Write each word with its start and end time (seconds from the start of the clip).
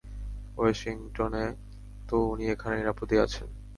ওয়াশিংটনে 0.57 1.45
তো 2.09 2.15
উনি 2.31 2.45
এখানে 2.53 2.75
নিরাপদেই 2.77 3.23
আছেন! 3.25 3.47